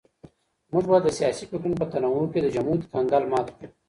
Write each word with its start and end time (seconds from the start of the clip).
موږ 0.71 0.85
به 0.89 0.97
د 1.03 1.07
سياسي 1.17 1.43
فکرونو 1.49 1.79
په 1.81 1.85
تنوع 1.91 2.23
کي 2.33 2.39
د 2.41 2.47
جمود 2.55 2.81
کنګل 2.93 3.23
مات 3.31 3.47
کړو. 3.55 3.67